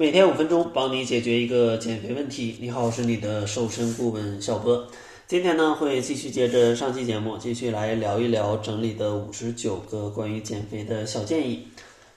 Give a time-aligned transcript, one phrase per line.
[0.00, 2.56] 每天五分钟，帮你解决一个减肥问题。
[2.60, 4.86] 你好，我是你的瘦身顾问小波。
[5.26, 11.66] 今天呢，会继续接着上期节目，继续来聊一聊整理的五十九个关于减肥的小建议。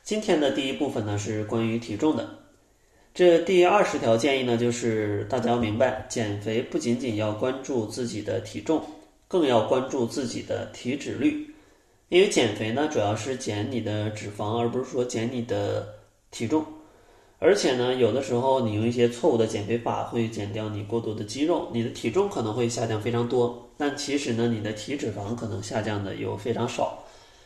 [0.04, 2.30] 今天的第一部分呢，是关于体重的。
[3.16, 8.84] 这第二十条建议呢，就是大家要明白，减肥不仅仅要关注自己的体重，
[9.28, 11.52] 更要关注自己的体脂率。
[12.10, 15.96] 因为减肥呢，主要是减你的脂肪，而不是说减你的
[16.30, 16.64] 体重。
[17.44, 27.04] 而且呢，有的时候你用一些错误的减肥法会减掉你过多的肌肉，你的体重可能会下降非常多，但其实呢，你的体脂肪可能下降的又非常少。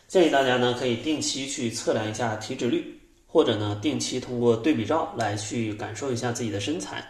[0.09, 7.01] 建议大家呢可以定期去测量一下体脂率，或者呢定期通过对比照来去感受一下自己的身材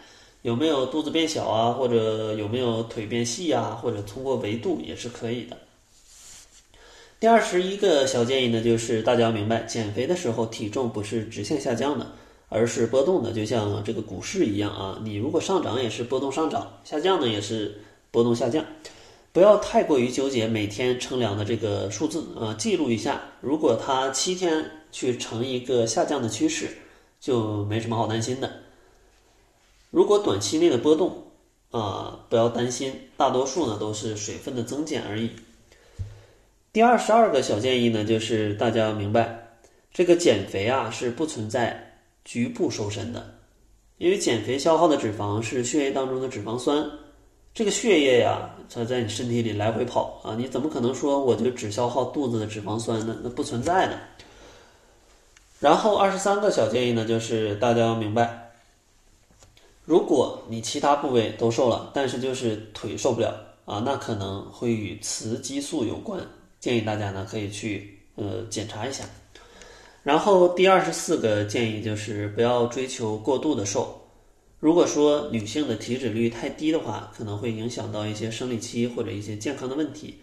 [0.43, 5.57] 有没有肚子变小啊，或者有没有腿变细啊，或者通过维度也是可以的。
[7.19, 12.05] 第二十一个小建议呢，就是大家要明白，减肥的时候体重不是直线下降的。
[12.49, 18.63] 而是波动的，就像这个股市一样啊，你如果上涨也是波动上涨，下降呢也是波动下降，
[19.33, 26.69] 不要太过于纠结每天称量的这个数字啊，记录一下，如果它七天去呈一个下降的趋势，
[27.19, 28.49] 就没什么好担心的。
[29.89, 31.23] 如果短期内的波动
[31.71, 35.31] 啊，不要担心，大多数呢都是水分的增减而已。
[36.71, 39.57] 第二十二个小建议呢，就是大家要明白，
[39.93, 41.84] 这个减肥啊是不存在。
[42.25, 43.33] 局部瘦身的，
[43.99, 46.85] 因为减肥消耗的脂肪是血液当中的脂肪酸，
[47.53, 53.15] 这个血液呀，它在你身体里来回跑啊，你怎么可能说我就只消耗肚子的脂肪酸呢？
[53.23, 53.97] 那不存在的。
[55.59, 58.51] 然后二十三个小建议呢，就是大家要明白，
[59.85, 63.33] 如果你其他部位都瘦了，但是就是腿瘦不了
[63.65, 66.19] 啊，那可能会与雌激素有关，
[66.59, 69.05] 建议大家呢可以去呃检查一下。
[70.05, 73.99] 然后第二十四个建议就是不要追求过度的瘦。
[74.59, 80.13] 如果说女性的体脂率太低的话，可能会影响到一些生理期或者一些健康的问题。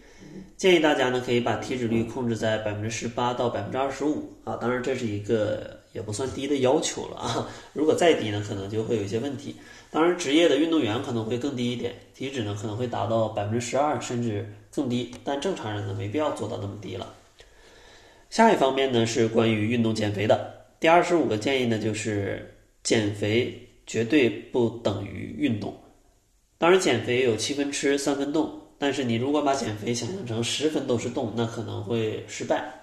[0.55, 7.49] 建议大家呢可以把体脂率控制在百分之十八到百分之二十五啊，当然这是一个也不算低的要求了啊。
[7.73, 9.53] 如果再低呢，可能就会有一些问题。
[9.91, 17.13] 当然，职业的运动员可能会更低一点，体脂呢可能会达到百分之十二甚至更低，但正常人呢没必要做到那么低了。
[18.33, 20.65] 下一方面呢是关于运动减肥的。
[20.79, 22.51] 第二十五个建议呢就是
[22.81, 23.55] 减肥
[23.85, 25.71] 绝对不等于运动。
[26.57, 32.73] 当然，减肥有七分吃三分动，但是你如果把减肥想象成十分都是动，那可能会失败。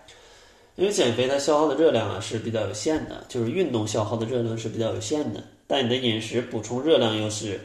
[0.77, 7.59] 因为减肥它消耗的热量啊是比较有限的，就是运动消耗的热量是比较有限的，但你的饮食补充热量又是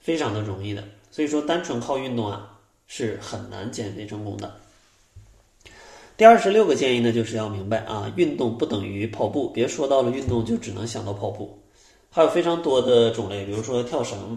[0.00, 0.82] 非常的容易的。
[1.10, 4.50] 所以说，单纯靠运动啊是很难减肥成功的。
[6.18, 11.56] 第二十六个建议呢，就是要明白啊，运动不等于跑步，别说到了运动就只能想到跑步，
[12.10, 14.36] 还有非常多的种类，比如说跳绳、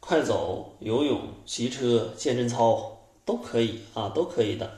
[0.00, 4.70] 快走、游泳、骑车、健身操都可以啊，都可以的。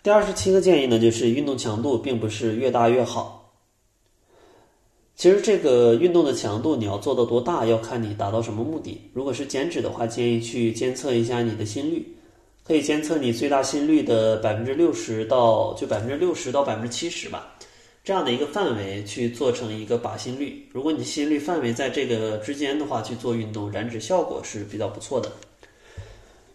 [0.00, 3.52] 第二十七个建议呢，就是运动强度并不是越大越好。
[5.16, 9.10] 其实这个运动的强度你要做到多大，要看你达到什么目的。
[9.12, 12.16] 如果是减脂的话，建议去监测一下你的心率。
[12.72, 17.54] 可以监测你最大心率的百分之六十到就百分之六十到百分之七十吧，
[18.02, 20.66] 这样的一个范围去做成一个靶心率。
[20.72, 25.30] 如果你心率范围在这个之间的话，去做运动，燃脂效果是比较不错的。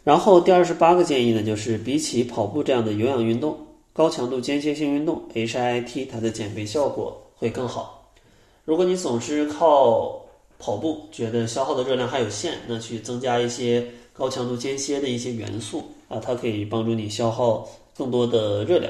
[0.04, 3.56] 然后第二十八个建议呢，就是比起跑步这样的有氧运动，
[3.94, 8.12] 高强度间歇性运动 HIIT 它的减肥效果会更好。
[8.66, 10.26] 如果你总是靠
[10.58, 13.86] 跑步，觉得消耗的热量还有限，那去增加一些
[14.18, 15.92] 高强度间歇的一些元素。
[16.08, 18.90] 啊，它可以帮助你消耗更多的热量。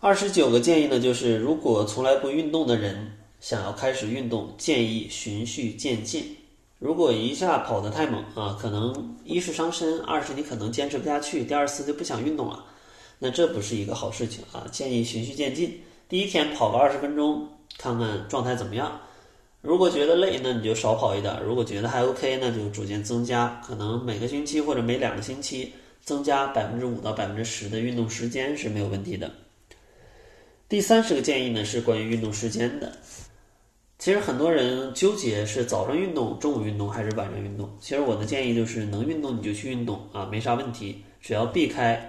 [0.00, 6.36] 二十九个建议呢，就是如果从来不运动的人想要开始运动，建议循序渐进。
[6.78, 12.64] 如果一下跑得太猛啊，可能一是伤身，二是你可能坚持不下去，第二次就不想运动了，
[13.18, 14.66] 那这不是一个好事情啊。
[14.72, 17.46] 建议循序渐进，第一天跑个二十分钟，
[17.76, 19.00] 看看状态怎么样。
[19.66, 23.60] 如果觉得累，那你就少跑一点；如果觉得还 OK，那就逐渐增加。
[23.66, 25.72] 可能每个星期或者每两个星期
[26.04, 29.28] 增加百分之五到百分之十的运动时间是没有问题的。
[30.68, 32.92] 第三十个建议呢是关于运动时间的。
[33.98, 37.68] 其实很多人纠结是早上运动、中午运动还是晚上运动。
[37.80, 42.08] 其实我的建议就是能运动你就去运动啊，没啥问题，只要避开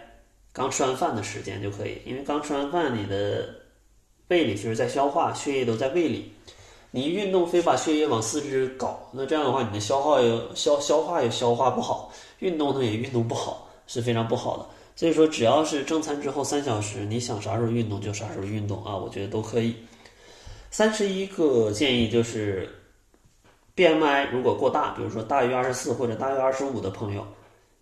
[0.53, 1.97] 刚吃完饭的时间就可以。
[2.05, 3.49] 因为刚吃完饭，你的
[4.27, 6.31] 胃里就是在消化，血液都在胃里。
[6.91, 14.65] 你运动非把血液往四肢搞，那这样的话，你的消耗又消消化也消化不好，运动呢也运动不好，是非常不好的。
[14.95, 19.75] 所以说，只要是正餐之后三小时，你想啥时候运动就啥时候运动啊，我觉得都可以。
[20.71, 22.67] 三十一个建议就是
[23.75, 27.25] ，BMI 如果过大，比如说大于二十四或者大于二十五的朋友，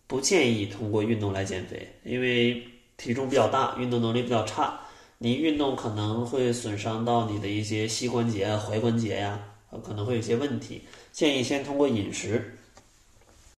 [0.08, 2.62] 不建议通过运动来减肥，因为
[2.98, 4.80] 体重比较大，运动能力比较差，
[5.18, 9.40] 你运动可能会损伤到你的一些膝关节啊、踝关节呀，
[9.84, 10.82] 可能会有些问题。
[11.12, 12.58] 建议先通过饮食